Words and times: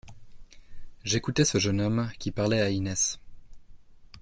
J’écoutais 1.03 1.45
ce 1.45 1.59
jeune 1.59 1.79
homme, 1.79 2.09
qui 2.17 2.31
parlait 2.31 2.59
à 2.61 2.71
Inès. 2.71 3.19